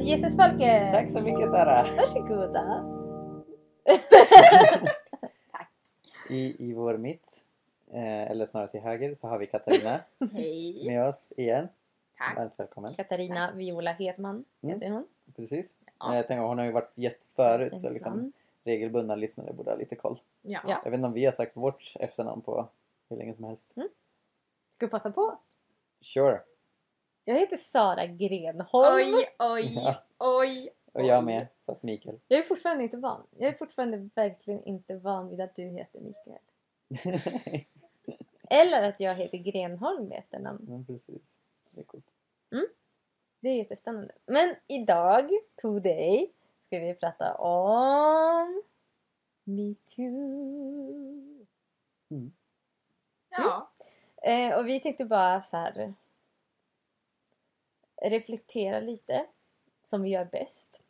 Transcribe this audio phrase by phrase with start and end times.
[0.00, 0.92] Till Jesusfolket!
[0.92, 1.86] Tack så mycket Sara!
[1.96, 2.84] Varsågoda!
[6.30, 7.44] I, I vår mitt,
[7.92, 10.00] eh, eller snarare till höger, så har vi Katarina
[10.32, 10.82] Hej!
[10.86, 11.68] med oss igen.
[12.18, 12.36] Tack!
[12.36, 12.94] Varmt välkommen.
[12.94, 14.74] Katarina Viola Hedman Mm.
[14.74, 15.06] heter hon.
[15.36, 15.74] Precis.
[15.98, 16.08] Ja.
[16.08, 18.32] Men Jag tänker, hon har ju varit gäst förut så liksom
[18.64, 20.20] regelbundna lyssnare borde ha lite koll.
[20.42, 20.60] Ja.
[20.68, 20.80] Ja.
[20.84, 22.68] Jag vet inte om vi har sagt vårt efternamn på
[23.08, 23.72] hur länge som helst.
[24.70, 25.38] Ska vi passa på?
[26.00, 26.40] Sure!
[27.30, 29.14] Jag heter Sara Grenholm.
[29.14, 30.02] Oj, oj, Ja.
[30.18, 30.70] oj!
[30.92, 32.18] Och jag med, fast Mikael.
[32.28, 33.26] Jag är fortfarande inte van.
[33.38, 36.38] Jag är fortfarande verkligen inte van vid att du heter Mikael.
[38.50, 40.64] Eller att jag heter Grenholm i efternamn.
[40.68, 41.36] Men precis.
[41.70, 42.04] Det är coolt.
[43.40, 44.14] Det är jättespännande.
[44.26, 45.30] Men idag,
[45.62, 46.32] today,
[46.66, 48.62] ska vi prata om
[49.44, 51.46] metoo.
[53.30, 53.70] Ja.
[54.22, 55.94] Eh, och vi tänkte bara så här
[58.02, 59.26] reflektera lite,
[59.82, 60.80] som vi gör bäst,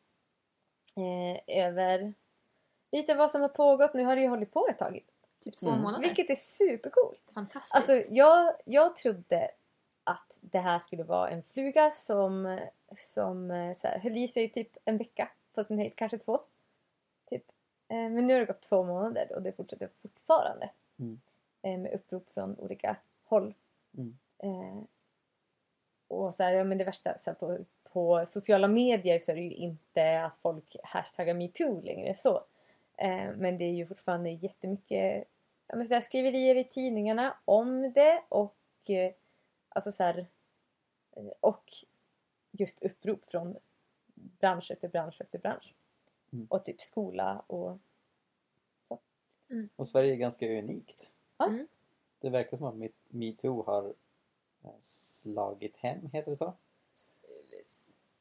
[0.96, 2.14] eh, över
[2.92, 3.94] lite vad som har pågått.
[3.94, 5.04] Nu har det ju hållit på ett tag,
[5.40, 5.80] Typ två Mm.
[5.80, 6.02] månader.
[6.08, 7.22] vilket är supercoolt.
[7.34, 7.74] Fantastiskt.
[7.74, 9.50] Alltså jag, jag trodde
[10.04, 12.58] att det här skulle vara en fluga som,
[12.92, 16.40] som eh, så här, höll i sig typ en vecka på sin höjd, kanske två.
[17.26, 17.44] Typ.
[17.88, 20.70] Eh, Men nu har det gått två månader och det fortsätter fortfarande.
[20.98, 21.20] Mm.
[21.62, 23.54] Eh, Med upprop från olika håll.
[23.98, 24.18] Mm.
[26.10, 29.36] Och så här, ja, men det värsta så här, på, på sociala medier så är
[29.36, 32.44] det ju inte att folk hashtaggar metoo längre så.
[32.96, 35.24] Eh, Men det är ju fortfarande jättemycket
[35.66, 38.56] ja, men så här, skriverier i tidningarna om det och
[38.88, 39.12] eh,
[39.68, 40.26] alltså så här,
[41.16, 41.64] eh, och
[42.50, 43.56] just upprop från
[44.14, 45.74] bransch efter bransch efter bransch.
[46.32, 46.46] Mm.
[46.50, 47.78] Och typ skola och
[49.76, 51.12] Och Sverige är ganska unikt.
[51.38, 51.66] Mm.
[52.18, 53.94] Det verkar som att me- metoo har
[54.64, 54.70] eh,
[55.22, 56.54] slagit hem, heter det så?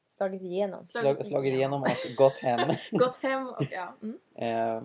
[0.08, 0.86] slagit igenom.
[0.86, 2.76] Slag, slagit igenom och gått hem.
[2.92, 3.94] Gått hem och ja.
[4.02, 4.20] Mm.
[4.36, 4.84] eh,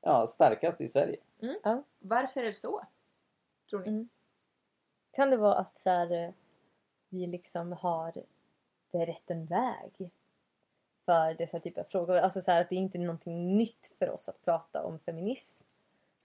[0.00, 1.16] ja, starkast i Sverige.
[1.98, 2.86] Varför är det så?
[3.70, 3.88] Tror ni?
[3.88, 4.08] Mm.
[5.12, 6.30] Kan det vara att så här, eh,
[7.08, 8.12] vi liksom har
[8.92, 10.10] berett en väg
[11.04, 12.16] för dessa typer av frågor?
[12.16, 14.98] Alltså så här, att det är inte är någonting nytt för oss att prata om
[14.98, 15.64] feminism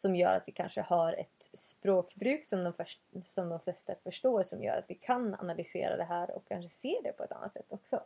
[0.02, 4.44] som gör att vi kanske har ett språkbruk som de, först, som de flesta förstår
[4.44, 7.52] som gör att vi kan analysera det här och kanske se det på ett annat
[7.52, 8.04] sätt också.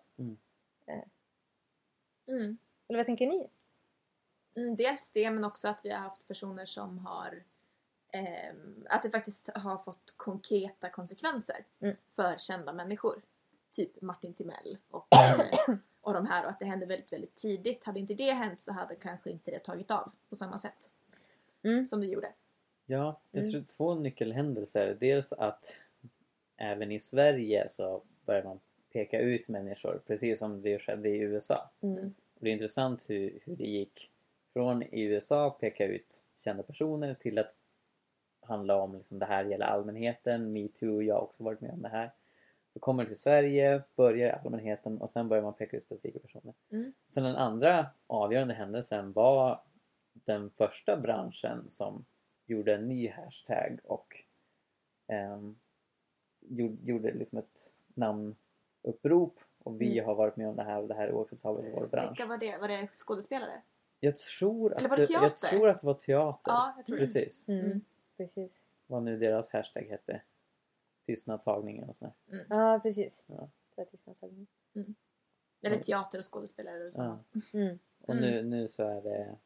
[2.28, 2.58] Mm.
[2.88, 3.50] Eller vad tänker ni?
[4.56, 7.44] Mm, dels det men också att vi har haft personer som har
[8.12, 11.96] ehm, att det faktiskt har fått konkreta konsekvenser Mm.
[12.10, 13.22] för kända människor.
[13.72, 17.84] Typ Martin Timell och, eh, och de här och att det hände väldigt väldigt tidigt.
[17.84, 20.90] Hade inte det hänt så hade kanske inte det tagit av på samma sätt
[21.66, 21.86] Mm.
[21.86, 22.34] som det gjorde.
[22.86, 23.52] Ja, jag Mm.
[23.52, 24.98] tror två nyckelhändelser.
[25.00, 25.76] Dels att
[26.58, 28.60] även i Sverige så börjar man
[28.94, 31.70] peka ut människor precis som det skedde i USA.
[31.82, 32.14] Mm.
[32.34, 34.12] Och det är intressant hur, hur det gick
[34.54, 37.54] från i USA peka ut kända personer till att
[38.42, 41.90] handla om liksom, det här gäller allmänheten, metoo, jag har också varit med om det
[41.90, 42.12] här.
[42.74, 46.54] Så kommer det till Sverige, börjar allmänheten och sen börjar man peka ut specifika personer.
[46.72, 46.94] Mm.
[47.10, 49.62] Sen den andra avgörande händelsen var
[50.24, 52.06] den första branschen som
[52.46, 54.24] gjorde en ny hashtag och
[55.08, 55.56] ehm,
[56.82, 60.06] gjorde, liksom ett namnupprop och vi Mm.
[60.06, 62.10] har varit med om det här och det här är oacceptabelt i vår bransch.
[62.10, 62.58] Vilka var det?
[62.58, 63.62] Var det skådespelare?
[64.00, 65.58] Jag tror, Eller att var det jag teater?
[65.58, 66.52] tror att det var teater.
[66.52, 66.98] Ja, jag tror.
[66.98, 67.48] Precis.
[67.48, 67.66] Mm.
[67.66, 67.82] Mm.
[68.18, 68.66] Precis.
[68.88, 70.22] Vad nu deras hashtag hette.
[71.06, 72.14] Tystnadtagningen och sådär.
[72.50, 73.24] Ja, precis.
[73.28, 73.36] Ja.
[73.36, 74.48] Det var tystnadstagning.
[75.62, 77.02] Eller teater och skådespelare eller så.
[77.02, 77.20] Ja.
[77.54, 77.80] Mm.
[78.02, 79.38] Och nu, nu så är det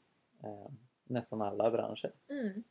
[0.43, 0.71] eh,
[1.03, 2.13] nästan alla branscher.
[2.29, 2.63] Mm.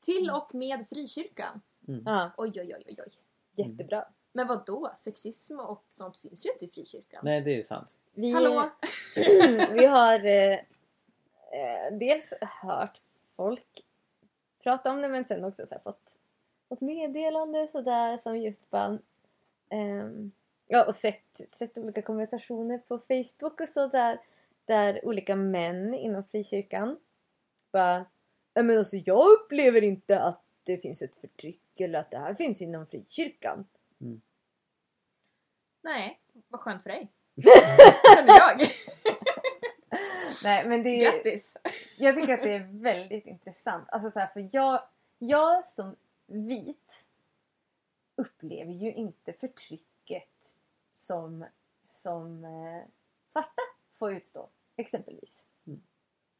[0.00, 1.60] Till och med frikyrkan.
[1.88, 2.02] Mm.
[2.06, 3.12] Ja, Oj, oj, oj, oj, oj.
[3.54, 4.04] jättebra.
[4.32, 4.92] Men vad då?
[4.98, 7.20] Sexism och sånt finns ju inte i frikyrkan.
[7.24, 7.96] Nej, det är ju sant.
[8.14, 8.70] Vi, Hallå?
[9.72, 10.58] vi har eh,
[11.52, 13.00] eh, dels hört
[13.36, 13.84] folk
[14.62, 16.18] prata om det men sen också så här, fått,
[16.68, 18.98] fått meddelande sådär som just bara
[19.68, 20.32] ehm,
[20.66, 24.20] ja, och sett, sett olika konversationer på Facebook och så där,
[24.64, 26.96] där olika män inom frikyrkan
[27.74, 28.06] bara
[28.54, 32.62] men alltså jag upplever inte att det finns ett förtryck eller att det här finns
[32.62, 33.66] inom frikyrkan.
[35.82, 37.12] Nej, vad skönt för dig.
[38.14, 38.60] Känner jag.
[40.44, 41.56] Nej men det är, Grattis!
[41.98, 43.88] Jag tycker att det är väldigt intressant.
[43.88, 44.82] Alltså så här, för jag,
[45.18, 47.06] jag som vit
[48.16, 50.54] upplever ju inte förtrycket
[50.92, 51.46] som,
[51.82, 52.90] som eh,
[53.26, 55.44] svarta får utstå, exempelvis.
[55.66, 55.82] Mm.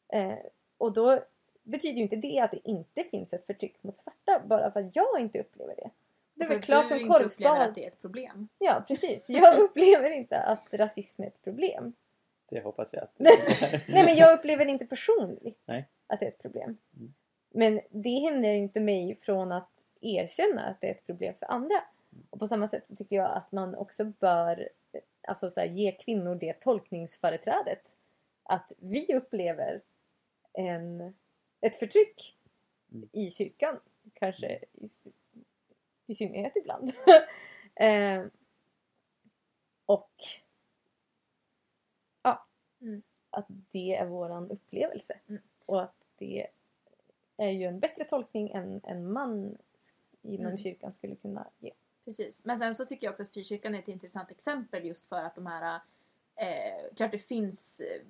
[0.08, 0.38] Eh,
[0.79, 1.21] och då
[1.62, 4.97] betyder ju inte det att det inte finns ett förtryck mot svarta bara för att
[4.97, 5.91] jag inte upplever det.
[6.35, 7.62] Det är För väl klart du som inte upplever korvspad.
[7.62, 8.49] att det är ett problem.
[8.59, 9.31] Ja, precis.
[9.31, 11.93] Jag upplever inte att rasism är ett problem.
[12.50, 15.88] Det hoppas jag att Nej, men jag upplever inte personligt Nej.
[16.06, 16.77] att det är ett problem.
[16.97, 17.15] Mm.
[17.50, 19.70] Men det hindrar inte mig från att
[20.00, 21.85] erkänna att det är ett problem för andra.
[22.31, 24.69] Och på samma sätt så tycker jag att man också bör
[25.29, 27.82] alltså så här, ge kvinnor det tolkningsföreträdet.
[28.43, 29.82] Att vi upplever
[30.55, 31.15] en,
[31.61, 32.37] ett förtryck
[32.93, 33.09] Mm.
[33.12, 33.81] i kyrkan.
[34.15, 35.11] Kanske i, sy-
[36.06, 36.93] i synnerhet ibland.
[37.75, 38.25] eh,
[39.87, 40.11] och
[42.23, 42.47] ja,
[42.81, 43.03] Mm.
[43.31, 45.21] att det är våran upplevelse.
[45.29, 45.43] Mm.
[45.67, 46.47] Och att det
[47.37, 49.59] är ju en bättre tolkning än en man
[50.23, 50.59] inom Mm.
[50.59, 51.73] kyrkan skulle kunna ge.
[52.05, 52.45] Precis.
[52.45, 55.35] Men sen så tycker jag också att frikyrkan är ett intressant exempel just för att
[55.35, 55.81] de här...
[56.37, 58.03] Eh, klart det finns eh,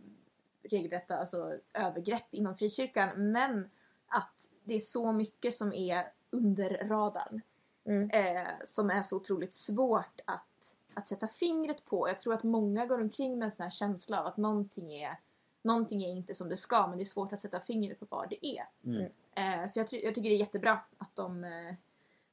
[0.65, 3.69] regelrätta alltså, övergrepp inom frikyrkan men
[4.07, 7.41] att det är så mycket som är under radarn.
[7.87, 8.11] Mm.
[8.11, 12.09] Eh, som är så otroligt svårt att, att sätta fingret på.
[12.09, 15.19] Jag tror att många går omkring med en sån här känsla av att någonting är,
[15.63, 18.31] någonting är inte som det ska men det är svårt att sätta fingret på vad
[18.31, 18.69] det är.
[18.85, 19.03] Mm.
[19.37, 21.75] Eh, så jag, jag tycker det är jättebra att de eh,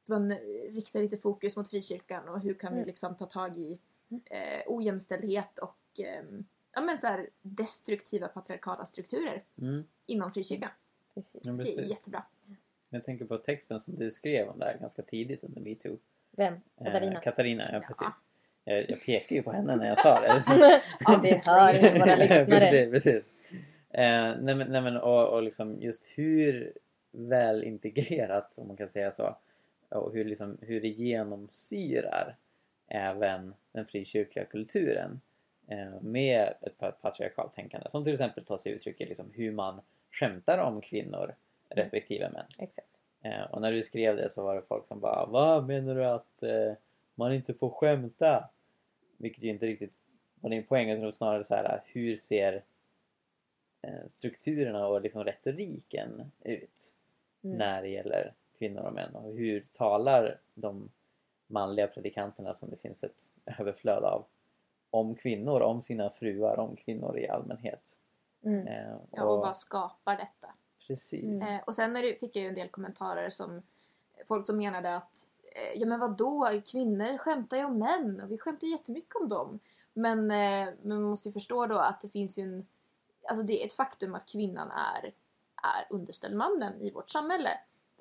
[0.04, 0.32] att man
[0.70, 2.88] riktar lite fokus mot frikyrkan och hur kan vi Mm.
[2.88, 3.80] liksom ta tag i
[4.26, 6.24] eh, ojämställdhet och eh,
[6.74, 9.84] ja, men så här destruktiva patriarkala strukturer Mm.
[10.06, 10.70] inom frikyrkan.
[11.14, 11.42] Precis.
[11.44, 11.90] Ja, Det är precis.
[11.90, 12.24] jättebra.
[12.90, 15.98] Jag tänker på texten som du skrev om det här ganska tidigt under metoo.
[16.32, 16.56] Vem?
[16.84, 17.14] Katarina?
[17.14, 17.88] Eh, Katarina, ja Ja.
[17.88, 18.20] precis.
[18.64, 20.44] Jag, jag pekade ju på henne när jag sa det.
[21.00, 22.46] ja, det hör inte våra lyssnare.
[22.46, 23.34] precis, precis.
[23.90, 26.74] Eh, nej men, nej men och, och liksom just hur
[27.12, 29.38] väl integrerat, om man kan säga så,
[29.90, 32.36] och hur, liksom, hur det genomsyrar
[32.88, 35.18] även den frikyrkliga kulturen eh,
[36.02, 37.90] med ett pa- patriarkalt tänkande.
[37.90, 39.82] Som till exempel tar sig uttryck i liksom hur man
[40.12, 41.36] skämtar om kvinnor
[41.70, 42.46] respektive män.
[42.58, 42.88] Exakt.
[43.22, 46.06] Eh, och när du skrev det så var det folk som bara Vad menar du
[46.06, 46.74] att eh,
[47.16, 48.50] man inte får skämta?
[49.18, 49.98] Vilket ju inte riktigt
[50.36, 52.64] var din poäng utan snarare så här hur ser
[53.82, 56.96] eh, strukturerna och liksom retoriken ut
[57.44, 57.58] Mm.
[57.58, 60.90] när det gäller kvinnor och män och hur talar de
[61.48, 64.26] manliga predikanterna som det finns ett överflöd av
[64.92, 67.98] om kvinnor, om sina fruar, om kvinnor i allmänhet.
[68.44, 68.68] Mm.
[68.68, 70.54] Eh, Ja, och vad skapar detta?
[70.88, 71.24] Precis.
[71.24, 71.42] Mm.
[71.42, 73.62] Eh, och sen det, fick jag ju en del kommentarer som
[74.28, 78.38] folk som menade att eh, ja men vadå, kvinnor skämtar ju om män och vi
[78.38, 79.60] skämtar jättemycket om dem.
[79.94, 82.68] Men, eh, men man måste ju förstå då att det finns ju en,
[83.30, 85.06] alltså det är ett faktum att kvinnan är,
[85.56, 87.50] är underställd mannen i vårt samhälle.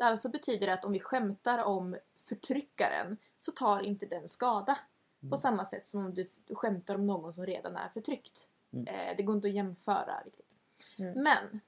[0.00, 1.96] Alltså betyder det att om vi skämtar om
[2.28, 4.78] förtryckaren så tar inte den skada.
[5.22, 5.30] Mm.
[5.30, 8.48] På samma sätt som om du, du skämtar om någon som redan är förtryckt.
[8.72, 8.86] Mm.
[8.86, 10.56] Eh, det går inte att jämföra riktigt.
[10.98, 11.22] Mm.
[11.22, 11.60] Men,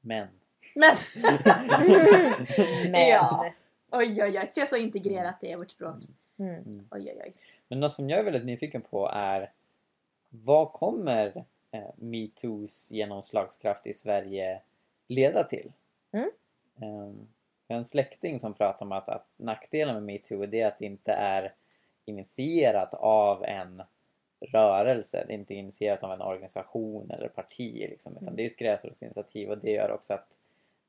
[0.00, 0.28] Men.
[0.74, 0.96] men
[2.90, 3.08] Men.
[3.08, 3.52] Ja.
[3.90, 4.48] Oj, oj, oj.
[4.50, 5.96] Se så integrerat det är vårt språk.
[6.38, 6.54] Mm.
[6.54, 6.88] Mm.
[6.90, 7.34] Oj, oj, oj.
[7.68, 9.52] Men något som jag är väldigt nyfiken på är
[10.30, 14.60] vad kommer eh, metoos genomslagskraft i Sverige
[15.08, 15.72] leda till?
[16.12, 16.30] Mm.
[16.76, 17.28] Um,
[17.66, 20.84] jag har en släkting som pratar om att, att nackdelen med metoo är att det
[20.84, 21.52] inte är
[22.04, 23.82] initierat av en
[24.40, 25.24] rörelse.
[25.26, 28.36] Det är inte initierat av en organisation eller parti liksom, utan Mm.
[28.36, 30.38] det är ett gräsrotsinitiativ och det gör också att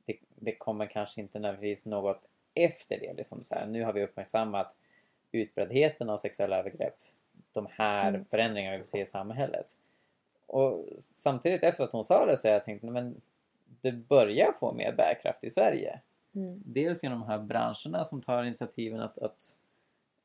[0.05, 2.22] det, det kommer kanske inte nödvändigtvis något
[2.53, 3.13] efter det.
[3.13, 4.75] Liksom så här, nu har vi uppmärksammat
[5.31, 6.98] utbreddheten av sexuella övergrepp.
[7.51, 8.25] De här Mm.
[8.25, 9.75] förändringarna vi vill se i samhället.
[10.48, 13.22] Och samtidigt efter att hon sa det så jag tänkt men
[13.81, 16.00] det börjar få mer bärkraft i Sverige.
[16.36, 16.62] Mm.
[16.65, 19.57] Dels genom de här branscherna som tar initiativen att, att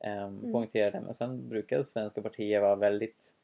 [0.00, 0.52] Mm.
[0.52, 3.35] poängtera det men sen brukar svenska partier vara väldigt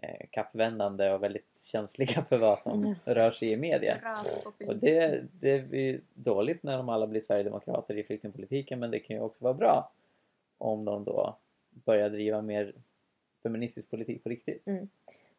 [0.00, 2.94] eh, kappvändande och väldigt känsliga för vad som Mm.
[3.04, 3.98] rör sig i media.
[4.66, 8.98] Och det, det är ju dåligt när de alla blir Sverigedemokrater i flyktingpolitiken men det
[9.00, 9.92] kan ju också vara bra
[10.58, 11.36] om de då
[11.70, 12.74] börjar driva mer
[13.42, 14.62] feministisk politik på riktigt.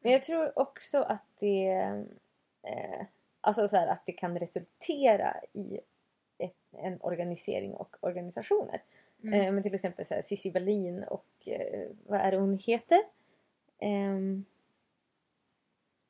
[0.01, 1.68] Men jag tror också att det,
[2.63, 3.06] eh,
[3.42, 5.80] alltså så här, att det kan resultera i
[6.38, 8.82] ett, en organisering och organisationer.
[9.24, 9.42] Mm.
[9.42, 13.00] Eh, men till exempel så här, Cissi Wallin och eh, vad är det hon heter?
[13.80, 14.46] Ehm,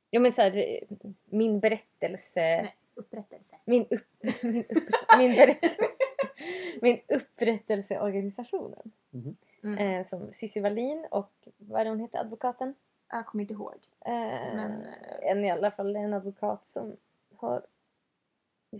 [0.10, 2.40] ja men så här, eh, min berättelse.
[2.40, 3.56] Nej, upprättelse.
[3.66, 4.08] Min, upp,
[4.44, 5.82] min, upp, min berättelse.
[6.82, 8.92] Min upprättelseorganisationen.
[9.64, 9.78] Mm.
[9.78, 12.76] Eh, som Cissi Wallin och vad är det hon heter, advokaten?
[13.10, 13.76] Jag kommer inte ihåg.
[14.06, 16.98] Eh, Men, eh, en i alla fall en advokat som
[17.36, 17.66] har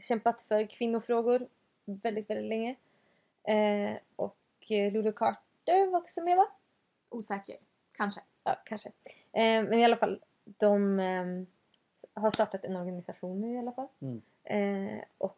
[0.02, 1.48] kämpat för kvinnofrågor
[1.86, 2.76] väldigt, väldigt länge.
[3.50, 4.38] Eh, och
[4.70, 6.48] eh, Lulu Carter var också med va?
[7.10, 7.58] Osäker.
[7.98, 8.22] Kanske.
[8.44, 8.90] Ja, kanske.
[9.32, 11.26] Eh, men i alla fall, de eh,
[12.14, 13.88] har startat en organisation nu i alla fall.
[14.02, 14.22] Mm.
[14.44, 15.36] Eh, och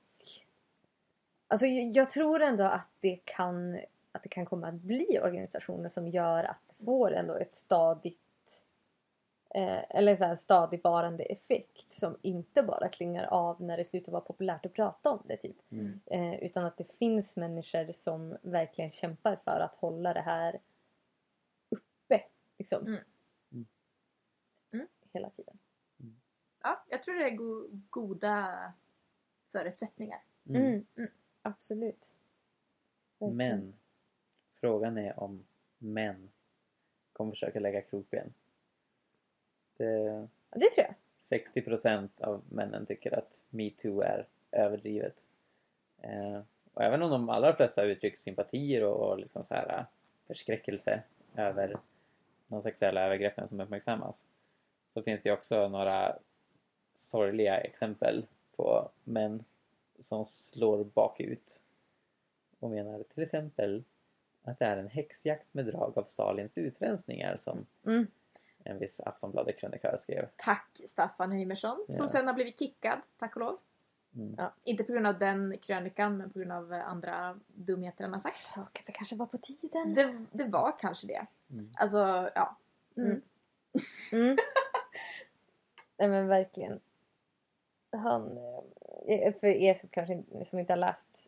[1.47, 3.79] Alltså jag, jag tror ändå att det kan
[4.11, 8.19] att det kan komma att bli organisationer som gör att det får ändå ett stadigt
[9.55, 14.21] eh, eller så här stadigvarande effekt som inte bara klingar av när det slutar vara
[14.21, 15.57] populärt att prata om det typ.
[15.71, 15.99] Mm.
[16.05, 20.59] Eh, utan att det finns människor som verkligen kämpar för att hålla det här
[21.69, 22.23] uppe.
[22.57, 22.85] Liksom.
[22.85, 22.99] Mm.
[23.51, 23.65] Mm.
[24.73, 24.87] Mm.
[25.13, 25.57] Hela tiden.
[26.63, 28.73] Ja, jag tror det är go- goda
[29.51, 30.23] förutsättningar.
[30.49, 30.61] Mm.
[30.61, 30.85] Mm.
[30.97, 31.11] Mm.
[31.41, 32.13] Absolut.
[33.19, 33.37] Verkligen.
[33.37, 33.73] Men
[34.53, 35.45] frågan är om
[35.77, 36.31] män
[37.13, 38.33] kommer försöka lägga krokben.
[39.81, 40.95] Det, Det tror jag.
[41.39, 45.15] 60% av männen tycker att metoo är överdrivet.
[46.01, 46.41] Eh,
[46.73, 49.85] och även om de allra flesta uttrycker sympatier och, och liksom så här, äh,
[50.27, 51.03] förskräckelse
[51.35, 51.77] över
[52.47, 54.27] de sexuella övergreppen som uppmärksammas
[54.93, 56.17] så finns det också några
[56.93, 59.43] sorgliga exempel på män
[59.99, 61.63] som slår bakut
[62.59, 63.83] och menar till exempel
[64.43, 68.07] att det är en häxjakt med drag av Stalins utrensningar som Mm.
[68.63, 70.29] En viss Aftonbladet-krönikör skrev.
[70.35, 71.93] Tack Staffan Heimersson Ja.
[71.93, 73.57] som sen har blivit kickad, tack och lov.
[74.15, 74.35] Mm.
[74.37, 74.53] Ja.
[74.63, 78.19] Inte på grund av den krönikan men på grund av eh, andra dumheter han har
[78.19, 78.57] sagt.
[78.57, 79.93] Och det kanske var på tiden.
[79.93, 81.25] Det, det var kanske det.
[81.51, 81.69] Mm.
[81.77, 82.57] Alltså, ja.
[82.97, 83.09] Mm.
[83.11, 83.21] Mm.
[84.11, 84.37] Mm.
[85.97, 86.79] Nej men verkligen.
[87.91, 88.37] Han,
[89.07, 91.27] eh, för er som kanske inte- som inte har läst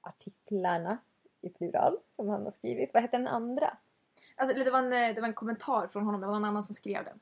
[0.00, 0.98] artiklarna
[1.40, 2.94] i plural som han har skrivit.
[2.94, 3.76] Vad heter den andra?
[4.36, 6.44] Alltså, eller det, var en, eh, det var en kommentar från honom, det var någon
[6.44, 7.20] annan som skrev den.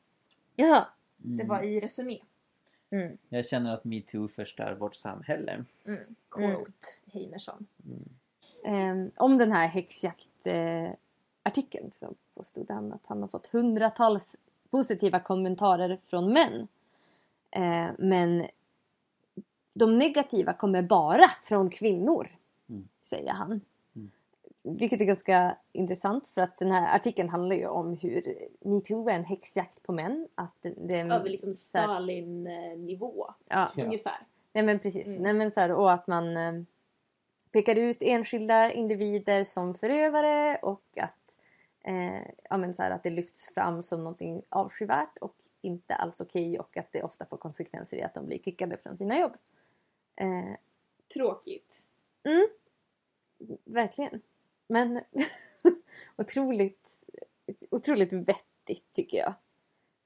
[0.57, 0.87] Jaha.
[1.17, 2.19] Det var i Resumé.
[2.91, 3.19] Mm.
[3.29, 5.65] Jag känner att metoo förstör vårt samhälle.
[5.87, 6.15] Mm.
[6.31, 6.73] Quote
[7.13, 7.67] Heimersson.
[7.85, 8.09] Mm.
[8.65, 14.37] Ehm, om den här häxjakt-artikeln så påstod han att han har fått hundratals
[14.71, 16.69] positiva kommentarer från män.
[17.51, 18.47] Eh, men
[19.75, 22.29] de negativa kommer bara från kvinnor,
[22.69, 22.89] Mm.
[23.01, 23.61] säger han.
[24.67, 24.77] Mm.
[24.79, 29.15] Vilket är ganska intressant för att den här artikeln handlar ju om hur metoo är
[29.15, 30.29] en häxjakt på män.
[30.35, 34.27] Att det, det, Över liksom Stalin-nivå ja, ungefär.
[34.53, 35.09] Nej men precis.
[35.09, 35.23] Mm.
[35.23, 36.53] Nej, men så här, och att man eh,
[37.53, 41.39] pekar ut enskilda individer som förövare och att,
[41.85, 42.21] eh,
[42.51, 46.59] ja, men så här, att det lyfts fram som någonting avskyvärt och inte alls okej
[46.59, 49.37] och att det ofta får konsekvenser i att de blir kickade från sina jobb.
[50.17, 50.57] Eh,
[51.15, 51.87] Tråkigt.
[53.65, 54.21] verkligen.
[54.67, 55.01] Men
[56.17, 57.05] otroligt,
[57.71, 59.35] otroligt vettigt tycker jag.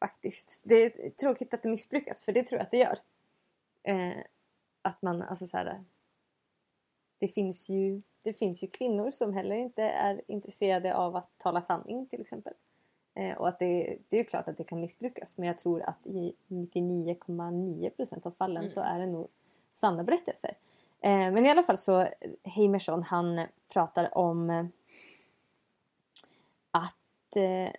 [0.01, 0.61] Faktiskt.
[0.63, 2.99] Det är tråkigt att det missbrukas för det tror jag att det gör.
[3.83, 4.23] Eh,
[4.83, 5.85] att man, alltså så här.
[7.19, 11.63] Det finns, ju, det finns ju kvinnor som heller inte är intresserade av att tala
[11.63, 12.55] sanning till exempel.
[13.15, 16.07] Eh, och att det, det är klart att det kan missbrukas men jag tror att
[16.07, 18.69] i 99,9% av fallen Mm.
[18.69, 19.29] så är det nog
[19.73, 20.55] sanna berättelser.
[21.03, 22.07] Eh, men i alla fall så
[22.45, 23.41] Heimersson han
[23.73, 24.65] pratar om eh,
[26.71, 27.73] att eh,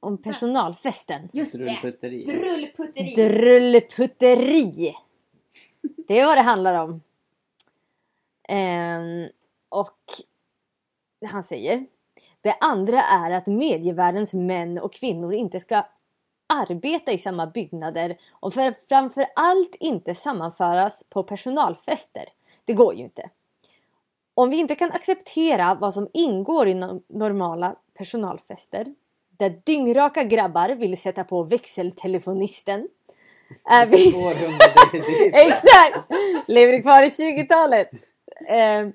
[0.00, 1.28] om personalfesten.
[1.32, 1.58] Just det!
[1.58, 2.24] Drullputteri.
[2.24, 3.14] Drullputteri!
[3.14, 4.94] Drullputteri!
[6.08, 7.02] Det är vad det handlar om.
[8.48, 9.28] Ehm,
[9.68, 10.00] och
[11.26, 11.86] han säger
[12.40, 15.82] Det andra är att medievärldens män och kvinnor inte ska
[16.48, 22.24] arbeta i samma byggnader och för, framför allt inte sammanföras på personalfester.
[22.64, 23.30] Det går ju inte.
[24.34, 28.94] Om vi inte kan acceptera vad som ingår i no- normala personalfester
[29.38, 32.88] där dyngraka grabbar vill sätta på växeltelefonisten
[33.64, 34.08] är vi...
[35.32, 35.98] Exakt!
[36.46, 37.90] Lever kvar i 20-talet.
[38.48, 38.88] Eh,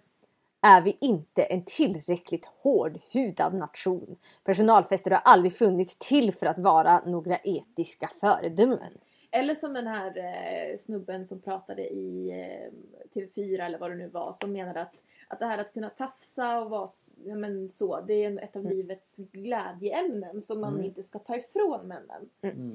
[0.64, 4.16] är vi inte en tillräckligt hårdhudad nation.
[4.44, 8.98] Personalfester har aldrig funnits till för att vara några etiska föredömen.
[9.32, 12.72] Eller som den här eh, snubben som pratade i eh,
[13.20, 14.94] TV4 eller vad det nu var som menade att,
[15.28, 16.90] att det här att kunna tafsa och vara
[17.26, 18.78] ja, men så, det är ett av Mm.
[18.78, 20.86] livets glädjeämnen som man Mm.
[20.86, 22.30] inte ska ta ifrån männen.
[22.42, 22.74] Mm.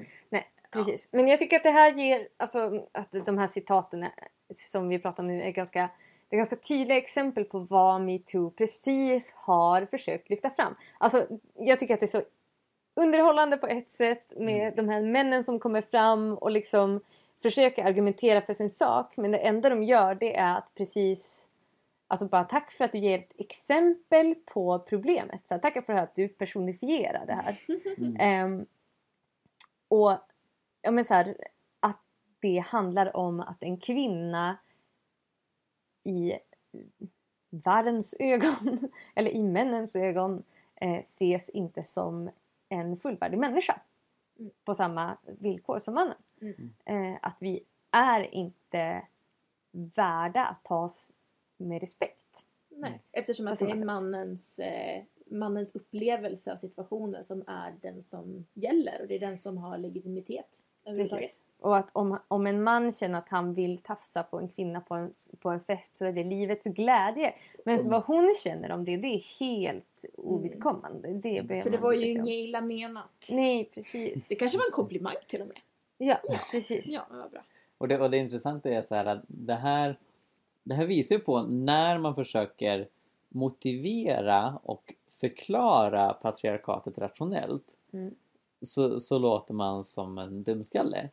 [0.71, 1.07] Precis.
[1.11, 4.11] Men jag tycker att det här ger, alltså att de här citaten är-
[4.53, 5.89] som vi pratar om nu är ganska,
[6.29, 10.75] det är ganska tydliga exempel på vad metoo precis har försökt lyfta fram.
[10.97, 12.23] Alltså jag tycker att det är så
[12.95, 17.01] underhållande på ett sätt med de här männen som kommer fram och liksom
[17.41, 19.17] försöker argumentera för sin sak.
[19.17, 21.49] Men det enda de gör det är att precis
[22.11, 25.47] Alltså bara tack för att du ger ett exempel på problemet.
[25.47, 27.59] Så här, tack för att du personifierar det här.
[27.97, 28.15] Mm.
[28.19, 28.65] Ehm,
[29.87, 30.17] och
[30.81, 31.37] ja, men så här,
[31.79, 32.01] att
[32.39, 34.57] det handlar om att en kvinna
[36.03, 36.33] i
[37.49, 40.43] världens ögon, eller i männens ögon,
[40.75, 42.29] eh, ses inte som
[42.69, 43.81] en fullvärdig människa.
[44.39, 44.51] Mm.
[44.65, 46.17] På samma villkor som mannen.
[46.41, 46.73] Mm.
[46.85, 49.07] Eh, att vi är inte
[49.71, 51.07] värda att tas
[51.57, 52.45] med respekt.
[52.69, 58.45] Nej, eftersom att det är mannens, eh, mannens upplevelse av situationen som är den som
[58.53, 61.23] gäller och det är den som har legitimitet överhuvudtaget.
[61.23, 61.43] Precis.
[61.61, 64.95] Och att om, om en man känner att han vill tafsa på en kvinna på
[64.95, 67.33] en, på en fest så är det livets glädje.
[67.65, 67.91] Men Mm.
[67.91, 71.07] vad hon känner om det, det är helt ovidkommande.
[71.13, 73.27] Det behöver För det var ju inget illa menat.
[73.29, 74.27] Nej, precis.
[74.27, 75.57] Det kanske var en komplimang till och med.
[75.97, 76.17] Ja,
[76.51, 76.87] precis.
[76.87, 77.41] Ja, men vad bra.
[77.77, 79.99] Och det, och det intressanta är så här att det här,
[80.63, 82.87] det här visar ju på när man försöker
[83.29, 88.15] motivera och förklara patriarkatet rationellt Mm.
[88.61, 91.09] så, så låter man som en dumskalle.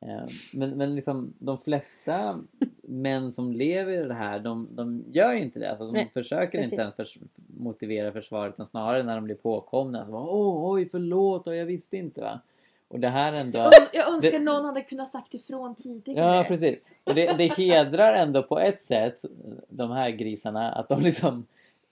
[0.00, 2.38] Eh, Men, men liksom de flesta
[2.82, 5.70] män som lever i det här, de, de gör ju inte det.
[5.70, 7.22] Alltså, de Nej, försöker inte ens precis.
[7.22, 10.06] förs- motivera försvaret utan snarare när de blir påkomna.
[10.06, 12.40] Så Åh, oj, förlåt, och jag visste inte va.
[12.88, 13.58] Och det här ändå...
[13.58, 16.36] Ö- Jag önskar Det- någon hade kunnat sagt ifrån tidigare.
[16.36, 16.78] Ja, precis.
[17.04, 19.24] Och det, det hedrar ändå på ett sätt
[19.68, 21.46] de här grisarna att de liksom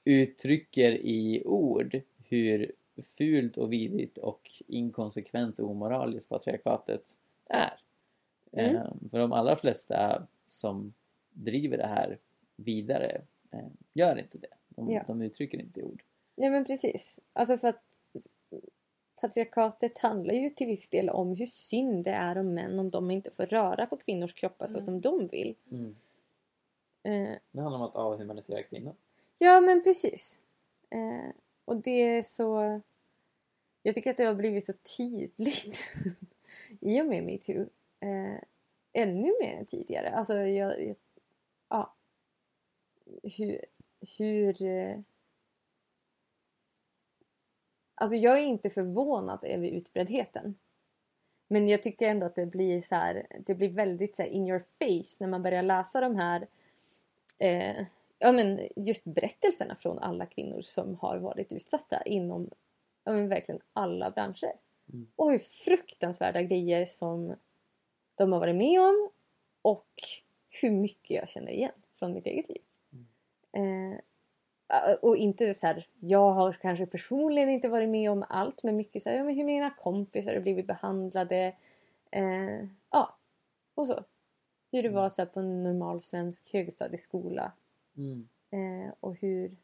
[0.04, 2.73] uttrycker i ord hur
[3.18, 7.02] fult och vidrigt och inkonsekvent och omoraliskt patriarkatet
[7.49, 7.73] är.
[8.56, 8.76] Mm.
[8.76, 10.94] Eh, för de allra flesta som
[11.30, 12.18] driver det här
[12.56, 14.49] vidare eh, gör inte det.
[14.68, 15.04] De, Ja.
[15.06, 16.02] de uttrycker inte i ord.
[16.37, 17.20] Nej men precis.
[17.32, 17.82] Alltså för att
[19.20, 23.11] patriarkatet handlar ju till viss del om hur synd det är om män om de
[23.11, 24.84] inte får röra på kvinnors kroppar så Mm.
[24.84, 25.54] som de vill.
[27.02, 28.94] Eh, Det handlar om att avhumanisera kvinnor.
[29.38, 30.40] ja men precis.
[30.90, 31.30] Eh,
[31.64, 32.80] och det är så...
[33.82, 35.78] Jag tycker att det har blivit så tydligt
[36.80, 37.66] i och med metoo.
[38.04, 38.38] Eh,
[38.92, 40.11] ännu mer än tidigare.
[40.11, 40.87] Alltså jag...
[40.87, 40.96] jag
[41.68, 41.94] ja.
[43.23, 43.61] Hur...
[44.18, 44.99] hur eh,
[47.96, 50.54] Alltså jag är inte förvånad över utbreddheten.
[51.49, 54.58] Men jag tycker ändå att det blir så här, det blir väldigt så in your
[54.58, 56.47] face när man börjar läsa de här
[57.38, 57.86] eh,
[58.19, 62.50] ja men just berättelserna från alla kvinnor som har varit utsatta inom
[63.04, 64.52] ja, verkligen alla branscher.
[64.93, 65.06] Mm.
[65.17, 67.34] Och hur fruktansvärda grejer som
[68.15, 69.11] de har varit med om
[69.63, 69.93] och
[70.63, 72.63] hur mycket jag känner igen från mitt eget liv.
[73.53, 73.99] Eh,
[75.03, 79.03] och inte så här, jag har kanske personligen inte varit med om allt men mycket
[79.03, 81.57] så här, ja, men hur mina kompisar har blivit behandlade.
[82.11, 83.17] Eh, ja,
[83.75, 84.05] och så.
[84.73, 87.53] Hur det var så här, på en normal svensk högstadieskola
[87.97, 88.29] Mm.
[88.50, 89.57] eh, och hur...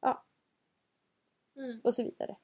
[0.00, 0.24] Ja,
[1.56, 1.80] Mm.
[1.84, 2.36] och så vidare.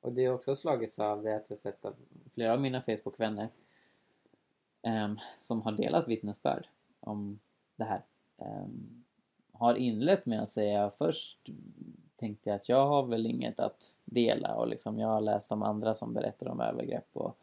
[0.00, 1.94] Och det är också slagits av det att jag sett av
[2.34, 3.48] flera av mina Facebook-vänner
[4.82, 6.66] ehm, som har delat vittnesbörd
[7.00, 7.38] om
[7.76, 8.02] det här.
[8.38, 9.04] Ehm,
[9.52, 11.50] har inlett med att säga först
[12.16, 15.62] tänkte jag att jag har väl inget att dela och liksom jag har läst om
[15.62, 17.36] andra som berättar om övergrepp och,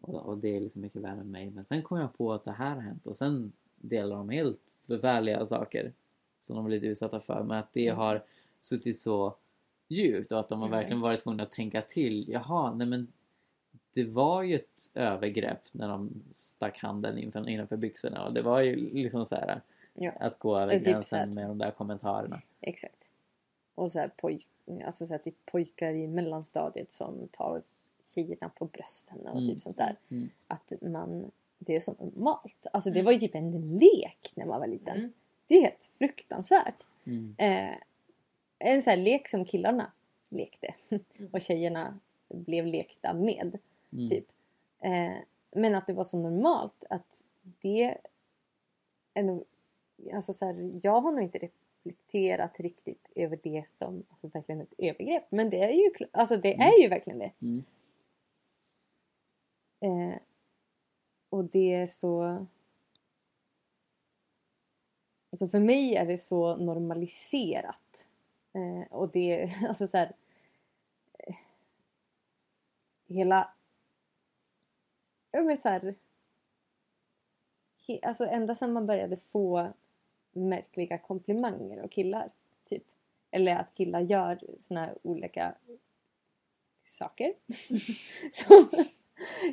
[0.00, 1.50] och, och det är liksom mycket värre än mig.
[1.50, 4.60] Men sen kom jag på att det här har hänt och sen delar de helt
[4.86, 5.92] förfärliga saker
[6.38, 7.98] som de blivit utsatta för men att det Mm.
[7.98, 8.24] har
[8.60, 9.34] suttit så
[9.90, 12.28] djupt och att de har verkligen varit tvungna att tänka till.
[12.28, 13.12] Jaha, nej men
[13.94, 18.60] det var ju ett övergrepp när de stack handen inför, innanför byxorna och det var
[18.60, 19.60] ju liksom så här
[19.94, 20.10] Ja.
[20.20, 22.40] att gå över Typ gränsen med de där kommentarerna.
[22.60, 23.10] Exakt.
[23.74, 24.46] Och så här, poj,
[24.84, 27.62] alltså så här typ pojkar i mellanstadiet som tar
[28.14, 29.48] tjejerna på brösten och Mm.
[29.54, 29.96] typ sånt där.
[30.08, 30.28] Mm.
[30.46, 32.66] Att man, det är så normalt.
[32.72, 33.04] Alltså det Mm.
[33.04, 34.96] var ju typ en lek när man var liten.
[34.98, 35.12] Mm.
[35.46, 36.86] Det är helt fruktansvärt.
[37.04, 37.34] Mm.
[37.38, 37.74] Eh,
[38.60, 39.92] en sån här lek som killarna
[40.28, 40.74] lekte
[41.32, 43.58] och tjejerna blev lekta med.
[43.92, 44.08] Mm.
[44.08, 44.26] Typ.
[44.80, 45.16] Eh,
[45.50, 47.96] men att det var så normalt att det
[49.22, 49.44] nog,
[50.12, 54.74] alltså så här, jag har nog inte reflekterat riktigt över det som alltså verkligen ett
[54.78, 55.26] övergrepp.
[55.30, 56.68] Men det är ju, alltså det Mm.
[56.68, 57.32] är ju verkligen det.
[57.40, 57.62] Mm.
[59.80, 60.18] Eh,
[61.30, 62.46] och det är så...
[65.32, 68.08] Alltså för mig är det så normaliserat.
[68.52, 70.12] Eh, och det, alltså så här...
[71.18, 71.34] eh,
[73.08, 73.50] Hela...
[75.30, 75.94] Ja men så här...
[77.88, 79.72] He, alltså ända sedan man började få
[80.32, 82.30] märkliga komplimanger av killar.
[82.64, 82.82] Typ.
[83.30, 85.54] Eller att killar gör såna här olika
[86.84, 87.34] saker.
[88.32, 88.68] som,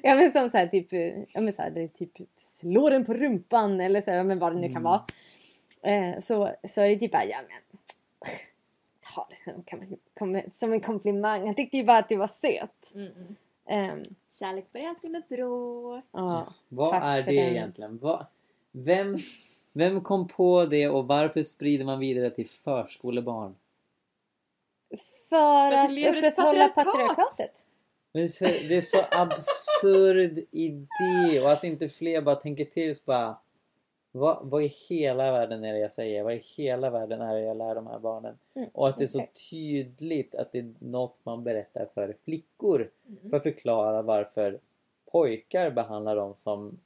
[0.04, 3.14] ja men som så här typ, eh, ja men så här, typ slår den på
[3.14, 4.84] rumpan eller så här, men vad det nu kan Mm.
[4.84, 5.06] vara.
[5.82, 7.80] Eh, så, så är det typ bara, ja men
[9.18, 11.46] ta det som, en komplimang.
[11.46, 12.94] Han tyckte ju bara att du var söt.
[12.96, 13.36] Mm.
[13.70, 14.04] Ehm,
[14.40, 16.04] Kärlek börjar alltid med bråk.
[16.12, 16.54] ja.
[16.70, 17.56] Vad är det den.
[17.56, 18.00] egentligen?
[18.02, 18.26] Vad,
[18.72, 19.18] vem,
[19.74, 23.56] vem kom på det och varför sprider man vidare till förskolebarn?
[25.30, 26.76] För att upprätthålla patriarkat.
[26.76, 27.64] patriarkatet.
[28.12, 32.66] Men det är, så, det är så absurd idé och att inte fler bara tänker
[32.66, 33.38] till så bara
[34.18, 36.24] vad, vad i hela världen är det jag säger?
[36.24, 38.38] Vad i hela världen är det jag lär de här barnen?
[38.54, 42.92] Mm, Och att det är så tydligt att det är något man berättar för flickor
[43.08, 43.30] Mm.
[43.30, 44.60] för att förklara varför
[45.12, 46.80] pojkar behandlar dem som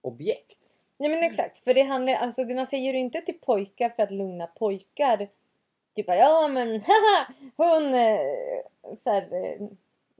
[0.00, 0.58] objekt.
[0.98, 4.10] Nej men exakt, för det handlar, alltså man säger ju inte till pojkar för att
[4.10, 5.28] lugna pojkar.
[5.94, 7.26] Typ ja men haha,
[7.56, 8.18] hon eh,
[9.04, 9.66] så här, eh,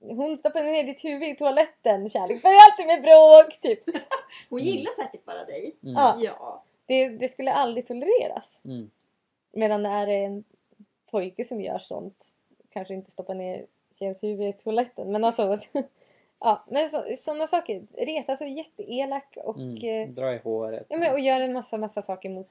[0.00, 3.80] hon stoppade ner ditt huvud i toaletten, kärlek börjar alltid med bråk, typ.
[4.50, 5.76] Hon gillar säkert bara dig.
[5.82, 5.94] Mm.
[5.94, 6.18] Ja.
[6.22, 6.62] Ja.
[6.86, 8.60] Det, det skulle aldrig tolereras.
[8.64, 8.90] Mm.
[9.52, 10.44] Medan det är en
[11.10, 12.26] pojke som gör sånt,
[12.70, 13.66] kanske inte stoppar ner
[13.98, 15.58] tjejens huvud i toaletten, men alltså
[16.38, 17.82] Ja, men så, sådana saker.
[18.06, 20.02] Retas och är jätteelak och, Mm.
[20.02, 20.86] eh, Dra i håret.
[20.88, 22.50] ja, men, och gör en massa, massa saker mot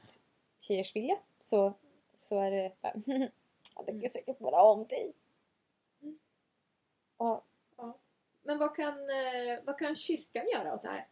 [0.59, 1.17] tjejers vilja.
[1.39, 1.73] Så,
[2.17, 2.71] så är det
[3.75, 5.11] jag tänker säkert bara om dig.
[7.17, 7.43] Ja,
[8.43, 11.07] Men vad kan, eh, vad kan kyrkan göra åt det här?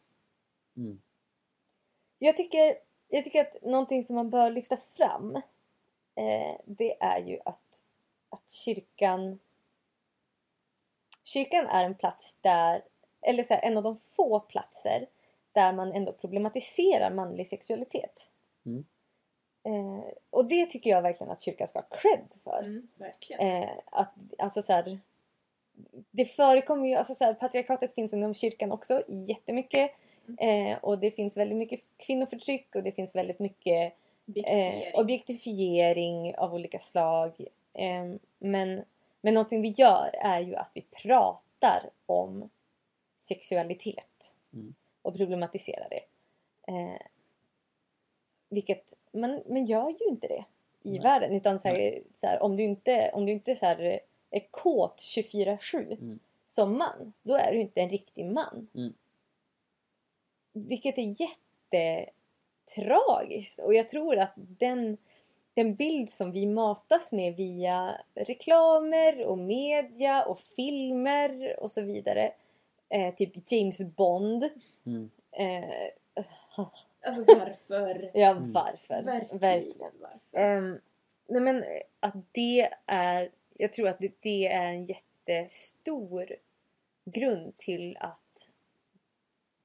[0.77, 1.01] Mm.
[2.19, 5.35] Jag tycker, jag tycker att någonting som man bör lyfta fram
[6.15, 7.83] eh, det är ju att,
[8.29, 9.39] att kyrkan
[11.23, 12.83] Kyrkan är en plats där,
[13.21, 15.07] eller så här, en av de få platser
[15.51, 18.29] där man ändå problematiserar manlig sexualitet.
[18.65, 18.85] Mm.
[19.63, 22.59] Eh, och det tycker jag verkligen att kyrkan ska ha cred för.
[22.59, 23.47] Mm, verkligen.
[23.47, 24.99] Eh, att, alltså så här,
[26.12, 29.91] det förekommer ju, alltså så här, patriarkatet finns inom kyrkan också jättemycket.
[30.39, 33.93] Eh, och det finns väldigt mycket kvinnoförtryck och det finns väldigt mycket
[34.27, 34.83] Objektifiering.
[34.93, 37.31] eh, objektifiering av olika slag.
[37.73, 38.05] Eh,
[38.39, 38.83] men,
[39.21, 42.49] men någonting vi gör är ju att vi pratar om
[43.19, 44.73] sexualitet Mm.
[45.01, 46.03] och problematiserar det.
[46.73, 47.01] Eh,
[48.49, 50.45] vilket man, man gör ju inte det
[50.83, 50.99] i Nej.
[50.99, 51.31] världen.
[51.33, 53.99] Utan så här, så här, om du inte, om du inte så här,
[54.36, 56.19] är kåt 24-7 Mm.
[56.48, 58.67] som man, då är du inte en riktig man.
[58.76, 58.93] Mm.
[60.54, 63.60] Vilket är jättetragiskt.
[63.60, 64.98] Och jag tror att den,
[65.54, 72.32] den bild som vi matas med via reklamer och media och filmer och så vidare.
[72.89, 74.50] Eh, typ James Bond.
[74.86, 75.10] Mm.
[75.32, 75.63] Eh,
[77.06, 78.12] Alltså varför?
[78.13, 78.52] ja, Mm.
[78.52, 79.04] varför?
[79.39, 79.91] Verkligen.
[80.02, 80.39] Varför?
[80.39, 80.80] Ehm,
[81.28, 81.63] nej men
[82.00, 83.32] att det är,
[83.63, 86.36] jag tror att det, det är en jättestor
[87.06, 88.49] grund till att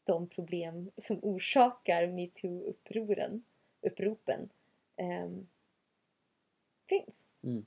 [0.05, 3.43] de problem som orsakar metoo-upproren,
[3.81, 4.49] uppropen,
[4.97, 5.49] ehm,
[6.89, 7.27] finns.
[7.43, 7.67] Mm.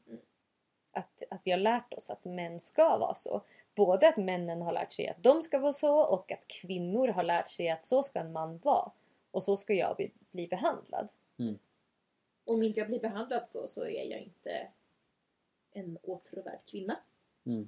[0.92, 3.42] Att, att vi har lärt oss att män ska vara så.
[3.76, 7.24] Både att männen har lärt sig att de ska vara så och att kvinnor har
[7.24, 8.92] lärt sig att så ska en man vara.
[9.32, 11.08] Och så ska jag bli, bli behandlad.
[12.46, 14.68] Om inte jag blir behandlad så, så är jag inte
[15.74, 16.98] en åtråvärd kvinna.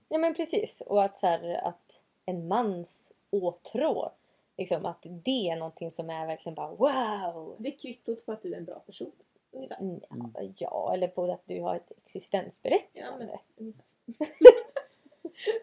[0.09, 0.81] Ja men precis.
[0.81, 4.11] Och att, så här, att en mans åtrå,
[4.57, 7.55] liksom att det är någonting som är verkligen bara wow!
[7.59, 9.11] Det är kvittot på att du är en bra person.
[9.51, 9.77] Ungefär.
[10.09, 13.39] Ja, ja eller på att du har ett existensberättigande.
[13.55, 13.65] Ja.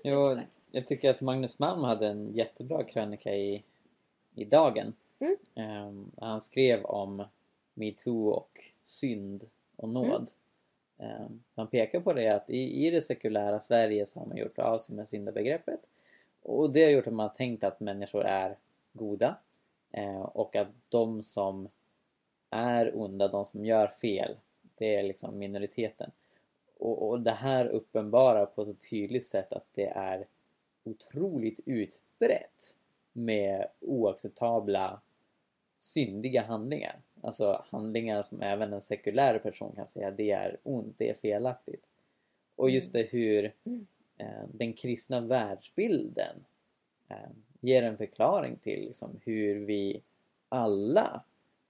[0.02, 0.38] Jo,
[0.70, 3.62] jag tycker att Magnus Malm hade en jättebra krönika i,
[4.34, 4.94] i Dagen.
[5.18, 5.36] Mm.
[5.54, 7.24] Ehm, han skrev om
[7.74, 10.20] metoo och synd och nåd.
[10.20, 10.26] Ehm,
[11.00, 14.58] Eh, man pekar på det att i, i det sekulära Sverige så har man gjort
[14.58, 15.80] av sig med syndabegreppet.
[16.42, 18.58] Och det har gjort att man har tänkt att människor är
[18.92, 19.36] goda.
[19.90, 21.68] Eh, och att de som
[22.50, 24.36] är onda, de som gör fel,
[24.74, 26.10] det är liksom minoriteten.
[26.78, 30.26] Och, och det här uppenbarar på ett så tydligt sätt att det är
[30.84, 32.76] otroligt utbrett
[33.12, 35.00] med oacceptabla
[35.78, 36.96] syndiga handlingar.
[37.22, 41.84] Alltså handlingar som även en sekulär person kan säga det är ont, det är felaktigt.
[42.56, 43.86] Och just det hur Mm.
[44.18, 46.44] eh, den kristna världsbilden
[47.08, 47.16] eh,
[47.60, 50.02] ger en förklaring till liksom, hur vi
[50.48, 51.24] alla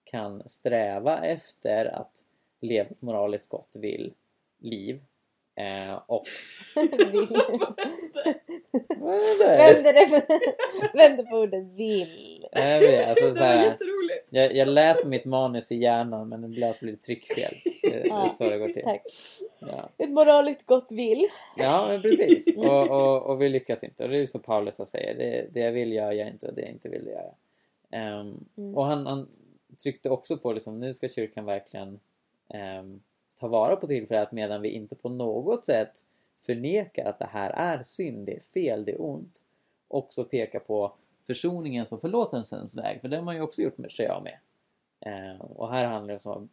[0.04, 2.24] kan sträva efter att
[2.60, 4.14] leva ett moraliskt gott vill,
[4.58, 5.00] liv.
[5.54, 6.26] Eh, och...
[7.12, 7.26] Vill.
[10.94, 12.46] Vänder, på ordet vill.
[12.52, 13.78] Alltså, så här.
[14.30, 17.52] Jag, jag läser mitt manus i hjärnan men det blir lite tryckfel.
[17.82, 18.82] Det, det är så det går till.
[18.82, 19.02] Tack.
[19.58, 21.26] Ja, Ett moraliskt gott vill.
[21.56, 22.46] ja men precis.
[22.56, 24.02] Och, och, och vi lyckas inte.
[24.04, 25.14] Och det är ju så Paulus säger.
[25.14, 27.34] Det, det jag vill gör jag inte och det jag inte vill göra.
[27.90, 28.74] Ehm, Mm.
[28.76, 29.28] Och han, han
[29.82, 32.00] tryckte också på liksom, nu ska kyrkan verkligen
[32.48, 33.00] ehm,
[33.40, 36.04] ta vara på tillfället medan vi inte på något sätt
[36.46, 39.42] förnekar att det här är synd, det är fel, det är ont.
[39.88, 40.92] Också peka på
[41.30, 44.38] försoningens och förlåtelsens väg, för det har man ju också gjort med sig av med.
[45.00, 46.48] Eh, och här handlar det om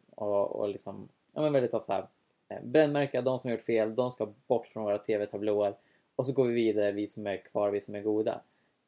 [0.63, 2.07] att liksom, ja men väldigt ofta
[2.49, 5.75] eh, brännmärka de som gjort fel, de ska bort från våra TV-tablåer
[6.15, 8.41] och så går vi vidare, vi som är kvar, vi som är goda.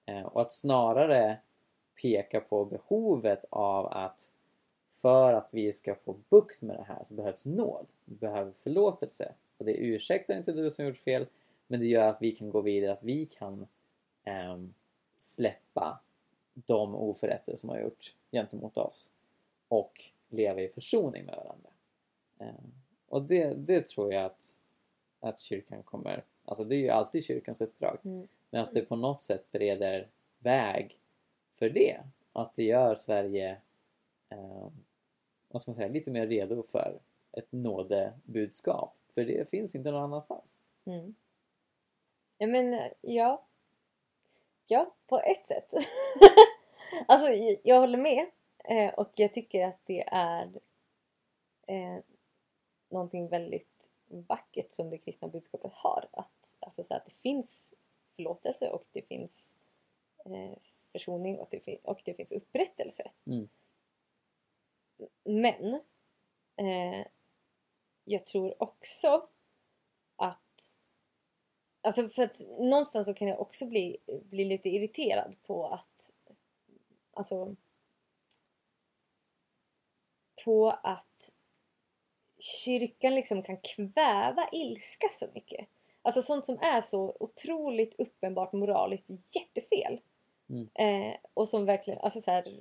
[0.06, 1.38] Eh, och att snarare
[2.02, 4.32] peka på behovet av att
[4.92, 7.88] för att vi ska få bukt med det här så behövs nåd.
[8.06, 9.34] Vi behöver förlåtelse.
[9.58, 11.26] Och det ursäktar inte du som gjort fel
[11.68, 13.68] men det gör att vi kan gå vidare, att vi kan
[14.24, 14.74] ehm,
[15.22, 16.00] släppa
[16.54, 19.12] de oförrätter som har gjorts gentemot oss
[19.68, 21.70] och leva i försoning med varandra.
[22.40, 22.72] Ehm,
[23.08, 24.58] och det, det tror jag att,
[25.20, 26.24] att kyrkan kommer...
[26.46, 27.98] Alltså det är ju alltid kyrkans uppdrag.
[28.04, 28.28] Mm.
[28.50, 30.08] Men att det på något sätt bereder
[30.40, 31.00] väg
[31.52, 32.00] för det.
[32.34, 33.58] Att det gör Sverige
[34.30, 34.70] eh,
[35.50, 37.00] vad ska man säga, lite mer redo för
[37.32, 38.96] ett nådebudskap.
[39.10, 40.58] För det finns inte någon annanstans.
[40.86, 41.16] Mm.
[42.38, 43.46] Ja men ja.
[44.72, 45.74] Ja, på ett sätt.
[47.08, 47.32] alltså
[47.64, 48.26] jag håller med.
[48.64, 50.52] Eh, och jag tycker att det är
[51.68, 51.98] eh,
[52.90, 56.08] någonting väldigt vackert som det kristna budskapet har.
[56.12, 57.74] Att, alltså, så att det finns
[58.16, 59.56] förlåtelse och det finns
[60.26, 60.58] eh,
[60.92, 63.12] försoning och det, fin- och det finns upprättelse.
[63.26, 63.50] Mm.
[65.24, 65.74] Men
[66.56, 67.08] eh,
[68.04, 69.28] jag tror också
[70.16, 70.42] att
[71.82, 76.12] Alltså för att någonstans så kan jag också bli, bli lite irriterad på att
[77.14, 77.56] Alltså
[80.46, 81.32] På att
[82.40, 85.68] kyrkan liksom kan kväva ilska så mycket.
[86.02, 90.02] Alltså sånt som är så otroligt uppenbart moraliskt jättefel.
[90.50, 90.70] Mm.
[90.74, 92.60] Eh, och som verkligen, alltså så här,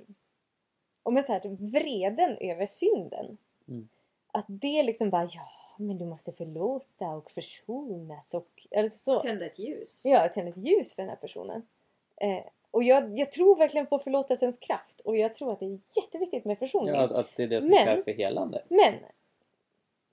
[1.03, 3.37] om en så här vreden över synden.
[3.67, 3.89] Mm.
[4.27, 9.21] Att det liksom bara, ja men du måste förlåta och försonas och eller så.
[9.21, 10.01] Tända ett ljus.
[10.05, 11.67] Ja, tända ett ljus för den här personen.
[12.15, 15.79] Eh, och jag, jag tror verkligen på förlåtelsens kraft och jag tror att det är
[15.95, 16.93] jätteviktigt med försoning.
[16.93, 18.63] Ja, att, att det är det som Men- krävs för helande.
[18.69, 18.93] Men,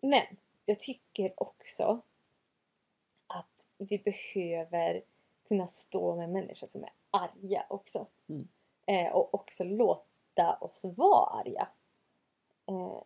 [0.01, 0.23] men
[0.67, 2.01] jag tycker också
[3.27, 5.03] att vi behöver
[5.49, 8.07] kunna stå med människor som är arga också.
[8.29, 8.49] Mm.
[8.87, 11.69] Eh, och också låta oss vara arga.
[12.67, 13.03] Eh,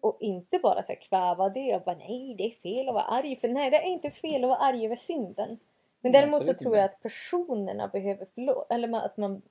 [0.00, 3.04] och inte bara så här kväva det och bara nej det är fel att vara
[3.04, 3.36] arg.
[3.36, 5.58] För nej det är inte fel att vara arg över synden.
[6.00, 9.42] Men däremot så tror jag att personerna behöver förlåta, eller att man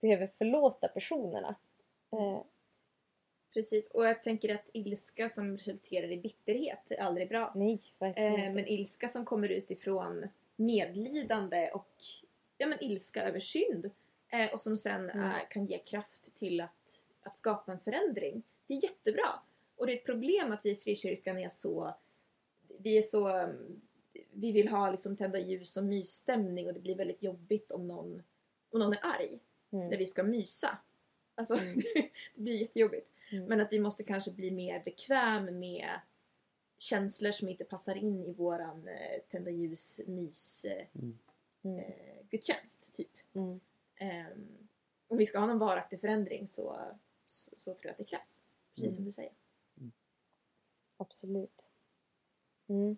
[0.00, 1.54] behöver förlåta personerna.
[2.12, 2.40] Eh,
[3.54, 7.52] Precis, och jag tänker att ilska som resulterar i bitterhet är aldrig bra.
[7.54, 8.52] nej, verkligen Eh, inte.
[8.52, 11.94] men ilska som kommer utifrån medlidande och
[12.58, 13.90] ja, men ilska över synd
[14.32, 15.32] eh, och som sen Mm.
[15.50, 18.42] kan ge kraft till att, att skapa en förändring.
[18.66, 19.28] Det är jättebra.
[19.76, 21.94] Och det är ett problem att vi i frikyrkan är så...
[22.78, 23.52] Vi är så...
[24.32, 28.22] Vi vill ha liksom tända ljus och mysstämning och det blir väldigt jobbigt om någon,
[28.70, 29.38] om någon är arg
[29.70, 29.88] Mm.
[29.88, 30.78] när vi ska mysa.
[31.34, 31.74] Alltså, Mm.
[32.34, 33.10] det blir jättejobbigt.
[33.32, 33.44] Mm.
[33.44, 36.00] Men att vi måste kanske bli mer bekväm med
[36.78, 41.18] känslor som inte passar in i våran eh, tända ljus mys Mm.
[41.62, 41.78] Mm.
[41.78, 43.10] eh, gudstjänst typ.
[43.34, 43.60] Mm.
[43.96, 44.46] Ehm,
[45.08, 46.78] om vi ska ha någon varaktig förändring så,
[47.26, 48.40] så, så tror jag att det krävs.
[48.74, 48.94] Precis Mm.
[48.96, 49.32] som du säger.
[50.96, 51.68] Absolut.
[52.68, 52.96] Mm.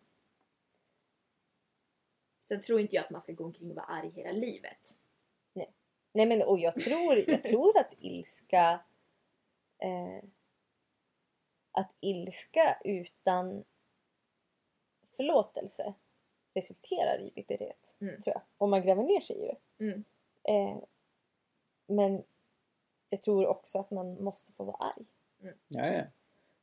[2.43, 4.99] Sen tror inte jag att man ska gå omkring och vara arg hela livet.
[6.13, 8.81] Nej men och jag tror, jag tror att ilska
[9.79, 10.25] eh,
[11.73, 13.65] att ilska utan
[15.17, 15.95] förlåtelse
[16.55, 17.97] resulterar i bitterhet.
[18.01, 18.23] Mm.
[18.23, 18.43] Tror jag.
[18.59, 19.85] Om man gräver ner sig i det.
[19.85, 20.05] Mm.
[20.43, 20.83] Eh,
[21.87, 22.25] men
[23.11, 25.07] jag tror också att man måste få vara arg.
[25.69, 26.05] Ja, ja.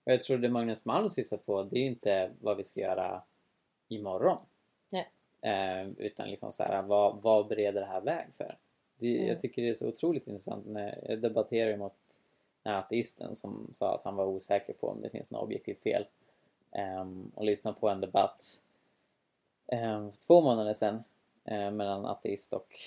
[0.05, 3.21] Jag tror det Magnus Malm syftar på det är ju inte vad vi ska göra
[3.87, 4.37] imorgon.
[4.91, 5.09] Nej.
[5.41, 8.57] Eh, utan liksom så här, vad, vad bereder det här väg för?
[8.97, 9.27] Det, Mm.
[9.27, 11.93] Jag tycker det är så otroligt intressant när jag debatterar mot
[12.63, 15.83] den här ateisten som sa att han var osäker på om det finns något objektivt
[15.83, 16.05] fel.
[16.71, 18.61] Ehm, och lyssnade på en debatt
[19.67, 21.03] ehm, för två månader sedan
[21.45, 22.79] eh, mellan ateist och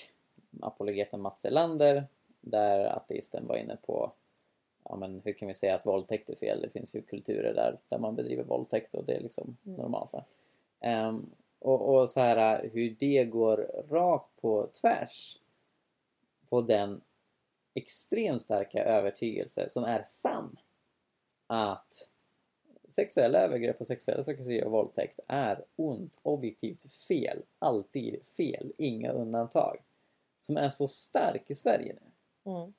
[0.61, 2.07] apologeten Mats Elander
[2.41, 4.11] där ateisten var inne på
[4.89, 6.61] ja, men hur kan vi säga att våldtäkt är fel?
[6.61, 9.77] Det finns ju kulturer där, där man bedriver våldtäkt och det är liksom Mm.
[9.77, 10.13] normalt.
[10.79, 13.57] Ehm, och, och så här hur det går
[13.89, 15.37] rakt på tvärs
[16.49, 17.01] på den
[17.73, 20.57] extremt starka övertygelse som är sann
[21.47, 22.09] att
[22.87, 29.77] sexuella övergrepp och sexuella trakasserier och våldtäkt är ont, objektivt fel, alltid fel, inga undantag.
[30.39, 32.51] Som är så stark i Sverige nu.
[32.51, 32.73] Mm.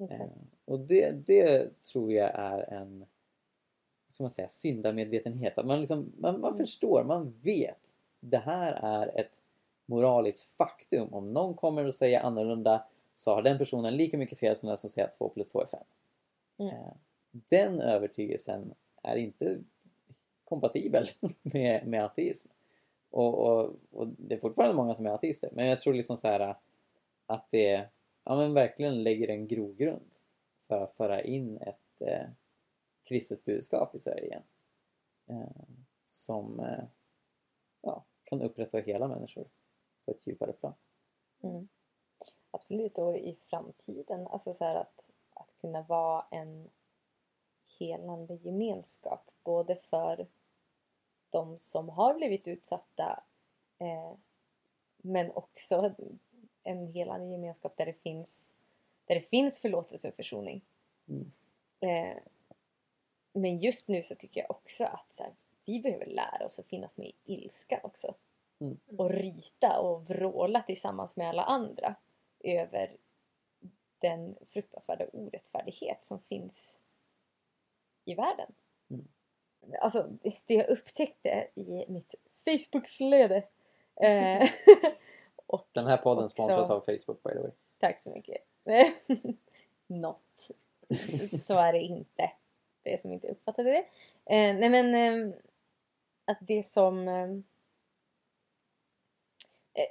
[0.00, 0.20] Exakt.
[0.20, 0.28] Eh,
[0.64, 3.06] och det, det tror jag är en
[4.08, 5.58] ska man säga, syndamedvetenhet.
[5.58, 6.56] Att man, liksom, man, man Mm.
[6.66, 7.96] förstår, man vet.
[8.20, 9.40] Det här är ett
[9.86, 11.14] moraliskt faktum.
[11.14, 12.84] Om någon kommer och säger annorlunda
[13.14, 15.60] så har den personen lika mycket fel som den som säger att 2 plus 2
[15.62, 15.80] är 5.
[16.58, 16.74] Mm.
[16.74, 16.92] Eh,
[17.30, 19.58] Den övertygelsen är inte
[20.44, 21.06] kompatibel
[21.42, 22.48] med, med ateism.
[23.10, 25.50] Och, och, och det är fortfarande många som är ateister.
[25.52, 26.54] Men jag tror liksom så här
[27.26, 27.88] att det
[28.24, 30.10] ja, men verkligen lägger en grogrund
[30.68, 32.28] för att föra in ett eh,
[33.02, 34.42] kristet budskap i Sverige igen.
[35.26, 35.62] Eh,
[36.08, 36.84] som eh,
[37.80, 39.48] ja, kan upprätta hela människor
[40.04, 40.74] på ett djupare plan.
[41.42, 41.68] Mm.
[42.50, 46.70] Absolut, och i framtiden, alltså så här att, att kunna vara en
[47.78, 50.26] helande gemenskap både för
[51.30, 53.22] de som har blivit utsatta
[53.78, 54.14] eh,
[54.96, 55.94] men också
[56.62, 58.54] en helande gemenskap där det finns,
[59.04, 60.60] där det finns förlåtelse och försoning.
[61.08, 61.32] Mm.
[61.80, 62.16] Eh,
[63.32, 65.32] men just nu så tycker jag också att så här,
[65.64, 68.14] vi behöver lära oss att finnas med i ilskan också.
[68.60, 68.78] Mm.
[68.96, 71.94] Och ryta och vråla tillsammans med alla andra
[72.40, 72.96] över
[73.98, 76.80] den fruktansvärda orättfärdighet som finns
[78.04, 78.52] i världen.
[78.90, 79.06] Mm.
[79.80, 80.08] Alltså
[80.46, 83.42] det jag upptäckte i mitt Facebook-flöde
[84.02, 84.42] eh,
[85.50, 87.50] och Den här podden också- sponsras av Facebook by the way.
[87.78, 88.36] Tack så mycket.
[89.86, 90.50] Not.
[91.42, 92.32] Så är det inte.
[92.82, 93.84] För er som inte uppfattade det.
[94.34, 95.34] Eh, nej men eh,
[96.24, 97.08] att det som...
[97.08, 97.28] Eh,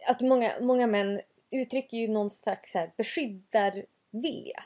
[0.07, 4.63] att många, många män uttrycker ju någon slags så här beskyddarvilja.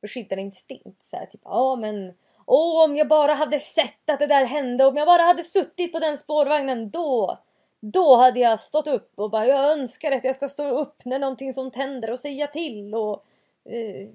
[0.00, 1.02] Beskyddarinstinkt.
[1.02, 2.14] Så här, typ, ja men
[2.46, 5.92] Åh, om jag bara hade sett att det där hände, om jag bara hade suttit
[5.92, 7.38] på den spårvagnen då
[7.84, 11.18] då hade jag stått upp och bara jag önskar att jag ska stå upp när
[11.18, 13.24] någonting sånt händer och säga till och
[13.64, 14.08] eh,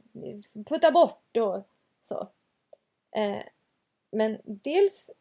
[0.66, 1.64] putta bort och
[2.02, 2.30] så.
[3.12, 3.44] Eh,
[4.12, 5.12] men dels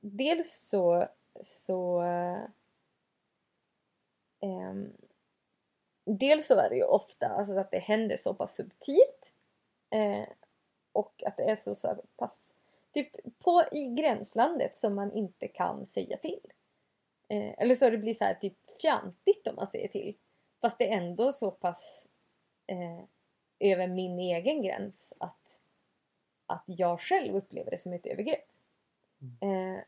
[0.00, 1.08] dels så
[1.42, 2.42] så eh,
[6.04, 9.32] dels så är det ju ofta alltså att det händer så pass subtilt
[9.90, 10.28] eh,
[10.92, 12.54] och att det är så, så pass
[12.92, 16.52] typ på i gränslandet som man inte kan säga till.
[17.28, 20.16] Eh, eller så det blir så här typ fjantigt om man säger till.
[20.60, 22.08] Fast det är ändå så pass
[22.66, 23.04] eh,
[23.58, 25.60] över min egen gräns att,
[26.46, 28.48] att jag själv upplever det som ett övergrepp.
[29.40, 29.84] Eh,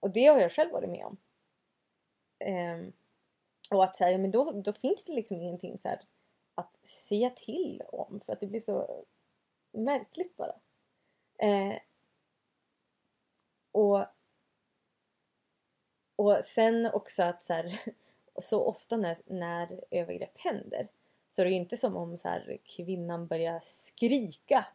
[0.00, 1.16] och det har jag själv varit med om.
[2.38, 2.88] Eh,
[3.70, 6.00] och att säga, men då, då finns det liksom ingenting så här
[6.54, 9.04] att säga till om för att det blir så
[9.72, 10.54] märkligt bara.
[11.38, 11.78] Eh,
[13.72, 14.06] och
[16.16, 17.80] och sen också att så, här,
[18.42, 20.88] så ofta när, när övergrepp händer
[21.28, 24.66] så är det ju inte som om så här, kvinnan börjar skrika.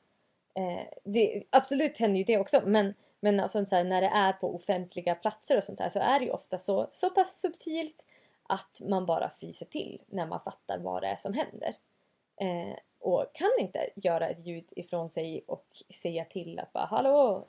[0.54, 4.34] Eh, det, absolut händer ju det också men, men alltså, så här, när det är
[4.34, 8.06] på offentliga platser och sånt där så är det ju ofta så, så pass subtilt
[8.44, 11.76] att man bara fyser till när man fattar vad det är som händer.
[12.36, 17.46] Eh, och kan inte göra ett ljud ifrån sig och säga till att bara hallå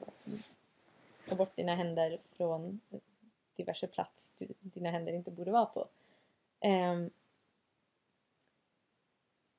[1.28, 2.80] ta bort dina händer från
[3.60, 5.88] diverse plats du, dina händer inte borde vara på.
[6.64, 7.10] Um,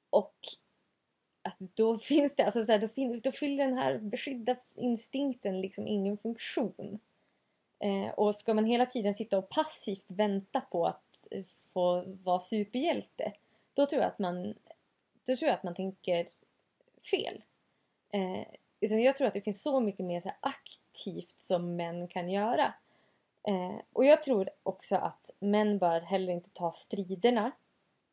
[0.09, 0.35] och
[1.41, 5.87] att då finns det, alltså så här, då, fin, då fyller den här beskyddarinstinkten liksom
[5.87, 6.99] ingen funktion.
[7.79, 12.39] Eh, och ska man hela tiden sitta och passivt vänta på att eh, få vara
[12.39, 13.33] superhjälte
[13.73, 14.53] då tror jag att man,
[15.25, 16.29] då tror jag att man tänker
[17.11, 17.43] fel.
[18.09, 18.47] Eh,
[18.79, 22.29] utan jag tror att det finns så mycket mer så här aktivt som män kan
[22.29, 22.73] göra.
[23.43, 27.51] Eh, och jag tror också att män bör heller inte ta striderna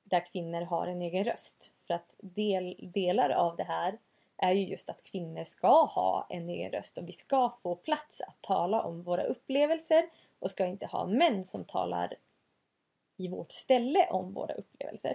[0.05, 1.73] där kvinnor har en egen röst.
[1.87, 3.99] För att del, delar av det här
[4.37, 8.21] är ju just att kvinnor ska ha en egen röst och vi ska få plats
[8.21, 10.05] att tala om våra upplevelser
[10.39, 12.15] och ska inte ha män som talar
[13.17, 15.15] i vårt ställe om våra upplevelser.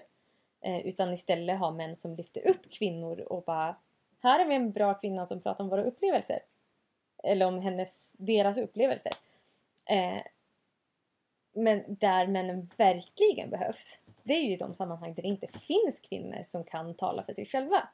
[0.61, 3.75] Eh, utan istället ha män som lyfter upp kvinnor och bara
[4.23, 6.39] här är vi en bra kvinna som pratar om våra upplevelser.
[7.23, 9.13] Eller om hennes, deras upplevelser.
[9.85, 10.21] Eh,
[11.55, 15.99] men där männen verkligen behövs, det är ju i de sammanhang där det inte finns
[15.99, 17.87] kvinnor som kan tala för sig själva.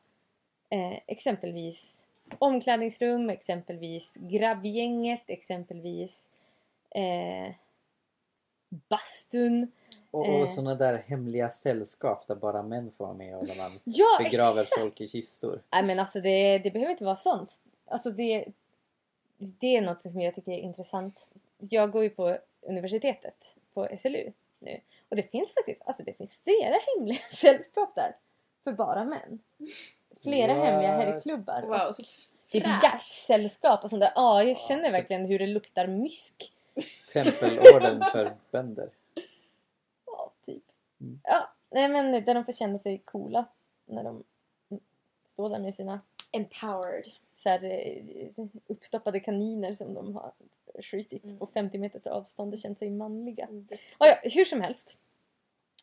[0.69, 2.05] Eh, exempelvis
[2.39, 6.29] omklädningsrum, exempelvis grabbgänget, exempelvis
[6.89, 7.55] eh,
[8.69, 9.71] bastun.
[10.11, 10.41] Och, Eh.
[10.41, 14.19] och sådana där hemliga sällskap där bara män får vara med och där man Ja,
[14.23, 14.81] begraver exakt!
[14.81, 15.61] folk i kistor.
[15.71, 17.61] Nej men alltså det, det behöver inte vara sånt.
[17.85, 18.45] Alltså det,
[19.37, 21.29] det är något som jag tycker är intressant.
[21.59, 24.79] Jag går ju på universitetet, på SLU nu.
[25.09, 28.15] Och det finns faktiskt alltså det finns flera hemliga sällskap där.
[28.63, 29.39] För bara män.
[30.21, 30.65] Flera What?
[30.65, 31.61] hemliga herrklubbar.
[31.61, 32.03] och Wow, så
[32.49, 34.11] Typ hjärtsällskap och sånt där.
[34.15, 36.53] Ja, jag känner verkligen hur det luktar mysk.
[37.13, 38.89] Tempelorden för bönder.
[40.05, 40.63] Ja, typ.
[41.01, 41.19] Mm.
[41.23, 43.45] Ja, nej men där de får känna sig coola.
[43.85, 44.23] När de
[45.25, 46.01] står där med sina
[46.31, 47.05] Empowered.
[47.43, 50.31] så här, eh, uppstoppade kaniner som de har
[50.83, 51.37] skjutit Mm.
[51.37, 53.45] på 50 meters avstånd och känt sig manliga.
[53.45, 53.67] Mm.
[53.97, 54.97] Ah, ja, hur som helst.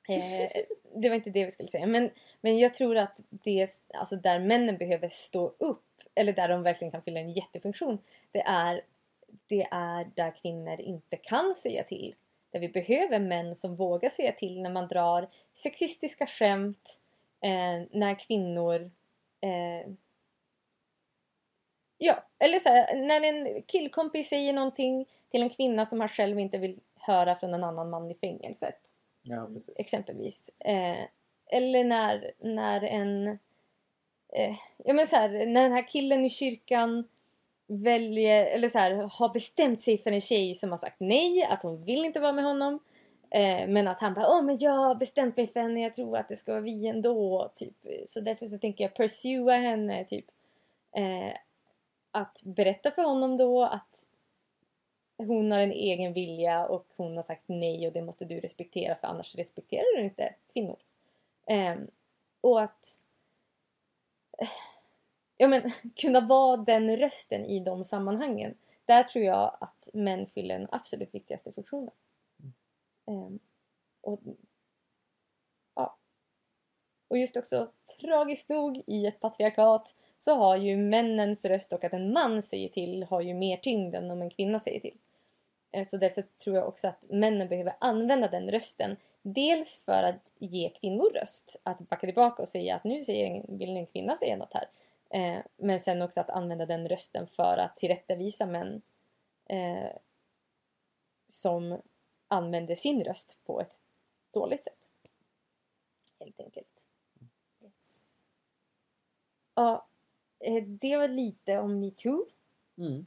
[0.09, 0.51] Eh,
[0.95, 1.87] det var inte det vi skulle säga.
[1.87, 2.11] Men,
[2.41, 5.85] men jag tror att det alltså där männen behöver stå upp,
[6.15, 7.99] eller där de verkligen kan fylla en jättefunktion,
[8.33, 8.83] det är,
[9.47, 12.15] det är där kvinnor inte kan säga till.
[12.51, 17.01] Där vi behöver män som vågar säga till när man drar sexistiska skämt,
[17.41, 18.91] eh, när kvinnor
[19.41, 19.91] eh,
[21.99, 26.39] Ja, eller så här, när en killkompis säger någonting till en kvinna som han själv
[26.39, 28.79] inte vill höra från en annan man i fängelset.
[29.23, 29.75] Ja, precis.
[29.79, 30.51] Exempelvis.
[30.59, 31.05] Eh,
[31.47, 33.27] eller när, när en...
[34.33, 37.09] Eh, ja men så här, när den här killen i kyrkan
[37.67, 41.63] väljer, eller så här, har bestämt sig för en tjej som har sagt nej, att
[41.63, 42.81] hon vill inte vara med honom.
[43.31, 46.17] Eh, men att han bara, åh men jag har bestämt mig för henne, jag tror
[46.17, 47.53] att det ska vara vi ändå.
[47.57, 47.77] Typ.
[48.07, 50.05] Så därför så tänker jag pursua henne.
[50.05, 50.25] Typ.
[50.97, 51.37] Eh,
[52.17, 54.07] att berätta för honom då att
[55.17, 58.97] hon har en egen vilja och hon har sagt nej och det måste du respektera
[58.97, 60.79] för annars respekterar du inte kvinnor.
[61.47, 61.91] Ehm,
[62.41, 62.99] och att
[64.39, 64.49] eh,
[65.37, 68.55] ja, men, kunna vara den rösten i de sammanhangen.
[68.85, 71.95] Där tror jag att män fyller den absolut viktigaste funktionen.
[73.07, 73.39] Ehm,
[74.01, 74.21] och,
[75.75, 75.97] ja.
[77.09, 81.93] och just också tragiskt nog i ett patriarkat så har ju männens röst och att
[81.93, 84.99] en man säger till har ju mer tyngd än om en kvinna säger till.
[85.73, 88.97] Eh, så därför tror jag också att männen behöver använda den rösten.
[89.23, 93.59] Dels för att ge kvinnor röst, att backa tillbaka och säga att nu säger en,
[93.59, 94.69] vill en kvinna säga något här.
[95.11, 98.83] Eh, men sen också att använda den rösten för att tillrättavisa män
[99.49, 99.91] eh,
[101.27, 101.83] som
[102.29, 103.81] använder sin röst på ett
[104.31, 104.89] dåligt sätt.
[106.21, 106.85] Helt enkelt.
[107.63, 107.99] Yes.
[109.55, 109.87] Ja,
[110.41, 112.27] eh, det var lite om metoo.
[112.79, 113.07] Mm.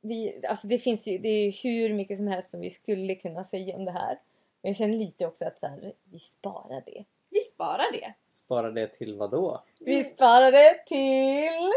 [0.00, 3.14] Vi, alltså det finns ju det är ju hur mycket som helst som vi skulle
[3.14, 4.18] kunna säga om det här.
[4.62, 7.04] Men jag känner lite också att så här, vi sparar det.
[7.30, 8.14] Vi sparar det.
[8.32, 9.64] Spara det till vad då?
[9.78, 11.72] Vi sparar det till...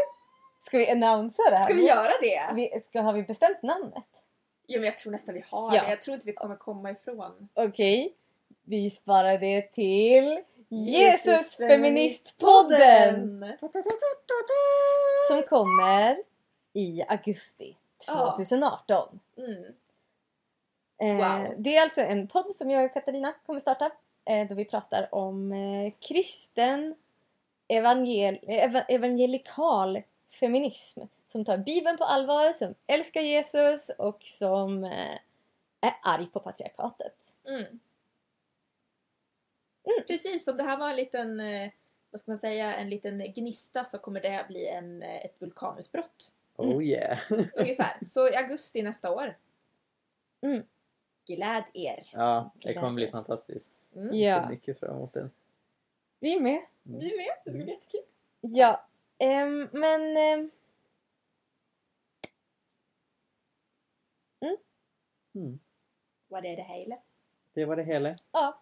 [0.60, 1.64] Ska vi annonsa det här?
[1.64, 2.40] Ska vi göra det?
[2.54, 4.04] Vi, ska, har vi bestämt namnet?
[4.66, 5.82] Ja, men jag tror nästan vi har Ja.
[5.82, 5.90] det.
[5.90, 7.48] Jag tror inte vi kommer komma ifrån.
[7.54, 8.14] Okej.
[8.62, 10.38] Vi sparar det till
[10.68, 13.40] Jesus Jesus Feministpodden!
[15.28, 16.16] Som kommer
[16.72, 18.34] i augusti Ja.
[18.36, 19.20] 2018.
[19.36, 19.64] Mm.
[21.00, 21.54] Eh, Wow.
[21.58, 23.90] Det är alltså en podd som jag och Katarina kommer starta.
[24.24, 26.94] Eh, då vi pratar om eh, kristen
[27.68, 30.02] evangel ev evangelikal
[30.40, 31.00] feminism.
[31.26, 34.84] Som tar Bibeln på allvar, som älskar Jesus och som
[35.80, 37.14] är arg på patriarkatet.
[37.48, 37.80] Mm.
[40.06, 41.70] Precis, som det här var en liten, eh,
[42.10, 46.34] vad ska man säga, en liten gnista så kommer det bli en, eh, ett vulkanutbrott.
[46.58, 46.70] Mm.
[46.76, 47.18] Oh yeah!
[47.56, 47.98] Ungefär.
[48.06, 49.38] Så i augusti nästa år.
[50.40, 50.62] Mm.
[51.26, 52.10] Gläd er!
[52.12, 53.74] ja, det kommer bli fantastiskt.
[53.94, 54.06] Mm.
[54.06, 55.30] Jag Ja, ser mycket fram emot den.
[56.20, 56.60] vi är med.
[56.82, 58.00] Vi med, det ska bli jättekul.
[58.40, 58.86] Ja,
[59.18, 60.16] ehm, men...
[60.16, 60.50] ehm,
[65.34, 65.58] Mm.
[66.28, 66.96] Vad är det hela?
[67.52, 68.14] Det var det hela.
[68.32, 68.58] Ja.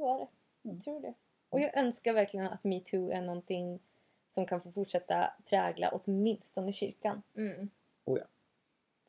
[0.00, 0.28] Det var det.
[0.64, 0.76] Mm.
[0.76, 1.14] Jag tror det.
[1.48, 3.80] Och jag önskar verkligen att metoo är någonting
[4.28, 7.22] som kan få fortsätta prägla åtminstone kyrkan.
[7.36, 7.70] Mm.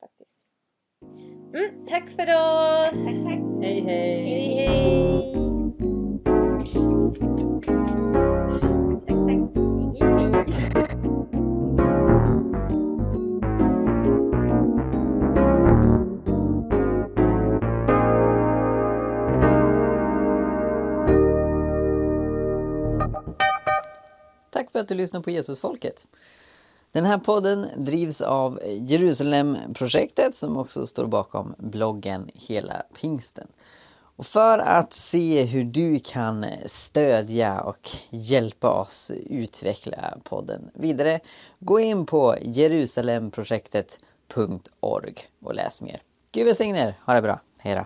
[0.00, 0.38] Faktiskt.
[1.54, 3.04] Mm, tack för oss!
[3.04, 3.40] Tack, tack!
[3.62, 4.26] Hej hej!
[4.26, 5.02] Hej hej!
[24.72, 26.06] För att du lyssnar på Jesusfolket.
[26.92, 33.48] Den här podden drivs av Jerusalemprojektet som också står bakom bloggen Hela Pingsten.
[34.16, 41.20] Och för att se hur du kan stödja och hjälpa oss utveckla podden vidare,
[41.58, 46.02] gå in på jerusalemprojektet.org och läs mer.
[46.32, 47.84] Gud välsigne er, ha det bra, hejdå!